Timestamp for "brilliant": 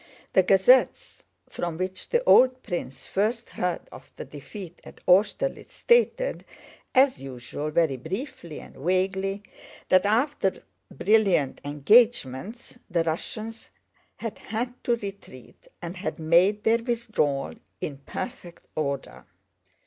10.89-11.61